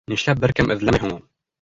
[0.13, 1.25] Нишләп бер кем эҙләмәй һуң ул?